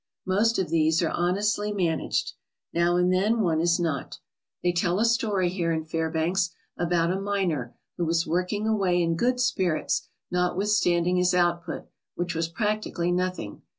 Most 0.25 0.57
of 0.57 0.69
these 0.69 1.03
are 1.03 1.11
honestly 1.11 1.71
managed. 1.71 2.33
Now 2.73 2.95
and 2.95 3.13
then 3.13 3.41
one 3.41 3.61
is 3.61 3.79
not. 3.79 4.17
They 4.63 4.71
tell 4.71 4.99
a 4.99 5.05
story 5.05 5.47
here 5.49 5.71
in 5.71 5.85
Fairbanks 5.85 6.49
about 6.75 7.11
a 7.11 7.21
miner 7.21 7.75
who 7.97 8.05
was 8.07 8.25
working 8.25 8.67
away 8.67 8.99
in 8.99 9.15
good 9.15 9.39
spirits 9.39 10.07
notwithstanding 10.31 11.17
his 11.17 11.35
output, 11.35 11.85
which 12.15 12.33
was 12.33 12.47
practically 12.47 13.11
nothing. 13.11 13.61